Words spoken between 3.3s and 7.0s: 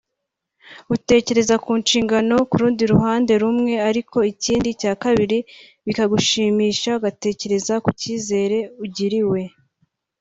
rumwe ariko ikindi cya kabiri bikagushimisha